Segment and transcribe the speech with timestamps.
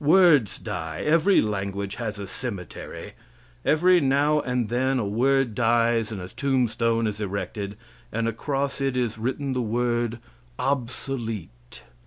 [0.03, 1.01] Words die.
[1.05, 3.13] Every language has a cemetery.
[3.63, 7.77] Every now and then a word dies and a tombstone is erected,
[8.11, 10.17] and across it is written the word
[10.57, 11.83] "obsolete."